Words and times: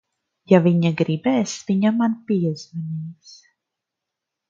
Ja 0.51 0.59
viņa 0.67 0.91
gribēs, 1.01 1.53
viņa 1.69 1.93
man 2.01 2.17
piezvanīs. 2.33 3.39